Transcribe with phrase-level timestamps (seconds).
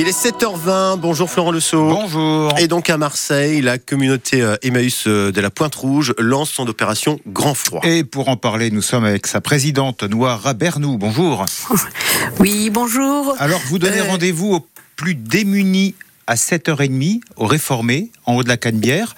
[0.00, 1.00] Il est 7h20.
[1.00, 2.56] Bonjour Florent Le Bonjour.
[2.56, 6.68] Et donc à Marseille, la communauté euh, Emmaüs euh, de la Pointe Rouge lance son
[6.68, 7.80] opération Grand Froid.
[7.82, 10.98] Et pour en parler, nous sommes avec sa présidente Noira Bernou.
[10.98, 11.44] Bonjour.
[12.38, 13.34] Oui, bonjour.
[13.40, 15.96] Alors, vous donnez Euh, rendez-vous aux plus démunis
[16.28, 19.16] à 7h30, aux réformés, en haut de la Canebière.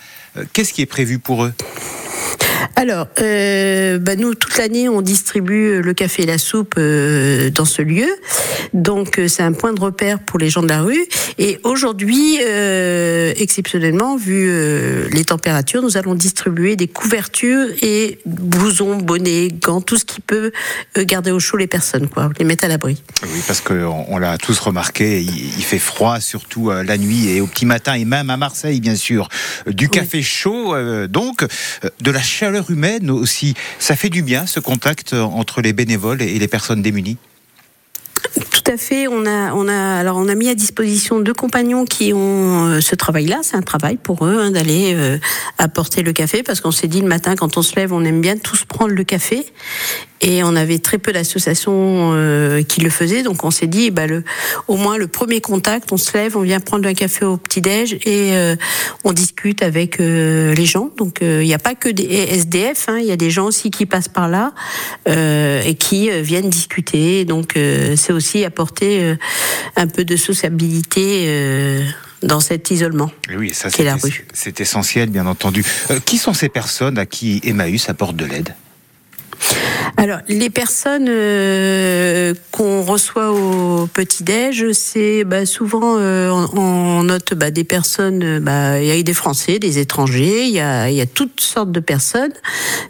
[0.54, 1.52] Qu'est-ce qui est prévu pour eux?
[2.76, 7.64] Alors, euh, bah, nous, toute l'année, on distribue le café et la soupe euh, dans
[7.64, 8.08] ce lieu.
[8.72, 11.06] Donc, euh, c'est un point de repère pour les gens de la rue.
[11.38, 18.96] Et aujourd'hui, euh, exceptionnellement, vu euh, les températures, nous allons distribuer des couvertures et blousons,
[18.96, 20.52] bonnets, gants, tout ce qui peut
[20.98, 23.02] euh, garder au chaud les personnes, quoi, les mettre à l'abri.
[23.22, 27.28] Oui, parce qu'on on l'a tous remarqué, il, il fait froid, surtout euh, la nuit
[27.30, 29.28] et au petit matin, et même à Marseille, bien sûr.
[29.66, 33.54] Euh, Du café chaud, euh, donc, euh, de la chaleur humaine aussi.
[33.78, 37.16] Ça fait du bien, ce contact entre les bénévoles et les personnes démunies
[38.50, 39.06] Tout à fait.
[39.08, 42.80] On a, on a, alors on a mis à disposition deux compagnons qui ont euh,
[42.80, 43.40] ce travail-là.
[43.42, 45.18] C'est un travail pour eux hein, d'aller euh,
[45.58, 48.20] apporter le café parce qu'on s'est dit le matin quand on se lève, on aime
[48.20, 49.46] bien tous prendre le café.
[50.22, 54.06] Et on avait très peu d'associations euh, qui le faisaient, donc on s'est dit, bah,
[54.06, 54.22] le,
[54.68, 57.94] au moins le premier contact, on se lève, on vient prendre un café au petit-déj
[58.04, 58.54] et euh,
[59.04, 60.90] on discute avec euh, les gens.
[60.98, 63.70] Donc il n'y a pas que des SDF, hein, il y a des gens aussi
[63.70, 64.52] qui passent par là
[65.08, 67.24] euh, et qui euh, viennent discuter.
[67.24, 69.16] Donc euh, c'est aussi apporter euh,
[69.76, 71.24] un peu de sociabilité.
[71.28, 71.82] euh,
[72.22, 73.10] dans cet isolement.
[73.34, 74.26] Oui, ça la c'est- rue.
[74.34, 75.64] c'est essentiel, bien entendu.
[75.90, 78.54] Euh, qui sont ces personnes à qui Emmaüs apporte de l'aide?
[80.00, 87.34] Alors, les personnes euh, qu'on reçoit au petit-déj, c'est bah, souvent, euh, on, on note
[87.34, 91.02] bah, des personnes, bah, il y a des Français, des étrangers, il y a, y
[91.02, 92.32] a toutes sortes de personnes,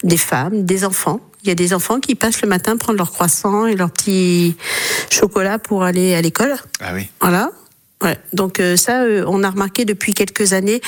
[0.05, 1.19] des femmes, des enfants.
[1.43, 4.57] Il y a des enfants qui passent le matin prendre leur croissant et leur petit
[5.11, 6.55] chocolat pour aller à l'école.
[6.81, 7.09] Ah oui.
[7.21, 7.51] Voilà.
[8.03, 8.17] Ouais.
[8.33, 10.81] Donc euh, ça, euh, on a remarqué depuis quelques années,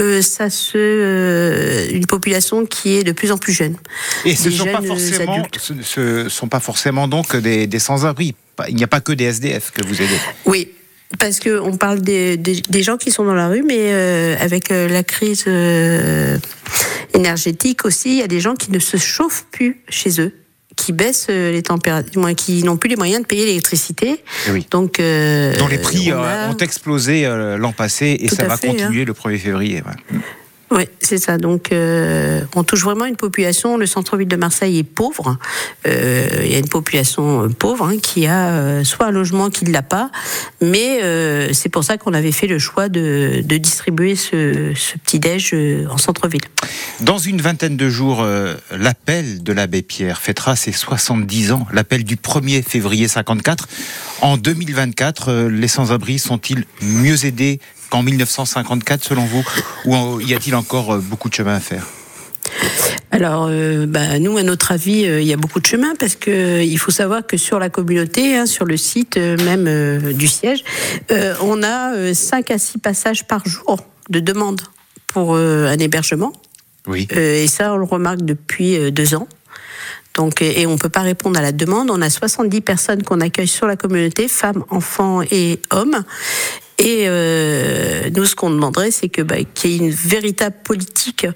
[0.00, 3.76] euh, ça se, une population qui est de plus en plus jeune.
[4.24, 8.34] Et ce Des sont pas forcément, ce, ce sont pas forcément donc des, des sans-abri.
[8.68, 10.18] Il n'y a pas que des SDF que vous aidez.
[10.46, 10.68] Oui,
[11.18, 14.36] parce que on parle des, des, des gens qui sont dans la rue, mais euh,
[14.40, 16.38] avec euh, la crise euh,
[17.14, 20.34] énergétique aussi, il y a des gens qui ne se chauffent plus chez eux,
[20.78, 24.22] qui baissent euh, les températures, qui n'ont plus les moyens de payer l'électricité.
[24.46, 24.66] Eh oui.
[24.70, 27.26] Donc, euh, Dont les prix on euh, a- ont explosé
[27.58, 28.72] l'an passé et Tout ça va fait, hein.
[28.72, 29.82] continuer le 1er février.
[29.82, 30.18] ouais.
[30.70, 31.38] Oui, c'est ça.
[31.38, 33.78] Donc, euh, on touche vraiment une population.
[33.78, 35.38] Le centre-ville de Marseille est pauvre.
[35.86, 39.64] Euh, Il y a une population euh, pauvre hein, qui a soit un logement qui
[39.64, 40.10] ne l'a pas,
[40.60, 41.00] mais
[41.52, 44.72] c'est pour ça qu'on avait fait le choix de, distribuer ce,
[45.04, 45.54] petit déj
[45.90, 46.40] en centre-ville.
[47.00, 48.26] Dans une vingtaine de jours,
[48.70, 51.66] l'appel de l'abbé Pierre fêtera ses 70 ans.
[51.72, 53.66] L'appel du 1er février 54.
[54.20, 59.44] En 2024, euh, les sans-abri sont-ils mieux aidés qu'en 1954 selon vous
[59.84, 61.84] Ou y a-t-il encore euh, beaucoup de chemin à faire?
[63.10, 66.14] Alors, euh, bah, nous, à notre avis, euh, il y a beaucoup de chemin parce
[66.14, 70.28] que euh, il faut savoir que sur la communauté, hein, sur le site même du
[70.28, 70.62] siège,
[71.42, 73.78] on a 5 à 6 passages par jour
[74.10, 74.60] de demande
[75.06, 76.32] pour un hébergement.
[76.86, 77.08] Oui.
[77.10, 79.28] Et ça, on le remarque depuis deux ans.
[80.14, 81.90] Donc, et on ne peut pas répondre à la demande.
[81.90, 86.04] On a 70 personnes qu'on accueille sur la communauté, femmes, enfants et hommes.
[86.78, 91.26] Et euh, nous, ce qu'on demanderait, c'est que bah, qu'il y ait une véritable politique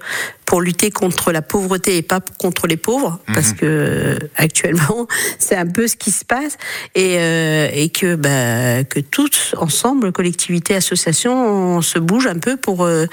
[0.46, 5.08] pour lutter contre la pauvreté et pas contre les pauvres, parce que euh, actuellement,
[5.38, 6.58] c'est un peu ce qui se passe,
[6.94, 12.56] et, euh, et que bah, que tous ensemble, collectivités, associations, on se bouge un peu
[12.56, 13.06] pour euh,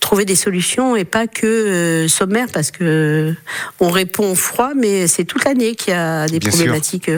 [0.00, 3.34] trouver des solutions et pas que euh, sommaire, parce que
[3.78, 7.10] on répond froid, mais c'est toute l'année qu'il y a des Bien problématiques.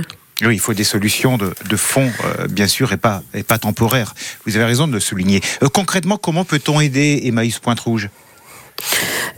[0.43, 3.59] Oui, il faut des solutions de, de fond, euh, bien sûr, et pas, et pas
[3.59, 4.15] temporaires.
[4.47, 5.41] Vous avez raison de le souligner.
[5.62, 8.09] Euh, concrètement, comment peut-on aider Emmaüs Pointe-Rouge?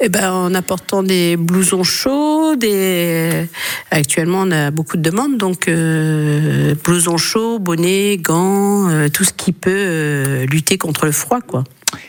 [0.03, 3.49] Eh ben, en apportant des blousons chauds, des...
[3.91, 9.33] actuellement on a beaucoup de demandes, donc euh, blousons chauds, bonnets, gants, euh, tout ce
[9.33, 11.65] qui peut euh, lutter contre le froid, quoi.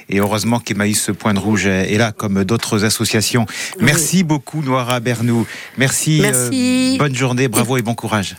[0.10, 3.46] Et heureusement qu'Emmaüs Pointe-Rouge est là, comme d'autres associations.
[3.80, 5.48] Merci beaucoup, Noira Bernou.
[5.78, 6.20] Merci.
[6.22, 6.98] Merci.
[7.00, 8.36] bonne journée, bravo et bon courage.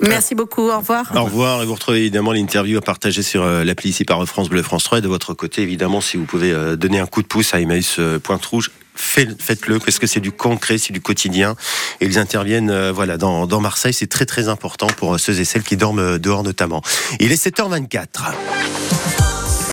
[0.00, 1.10] Merci beaucoup, au revoir.
[1.14, 4.48] Au revoir et vous retrouvez évidemment l'interview à partager sur euh, l'appli ici par France
[4.50, 7.22] Bleu France 3 et de votre côté évidemment si vous pouvez euh, donner un coup
[7.22, 10.92] de pouce à Emmaüs euh, Pointe Rouge fait- faites-le parce que c'est du concret, c'est
[10.92, 11.56] du quotidien
[12.00, 15.62] et ils interviennent voilà dans, dans Marseille, c'est très très important pour ceux et celles
[15.64, 16.82] qui dorment dehors notamment.
[17.20, 18.06] Il est 7h24.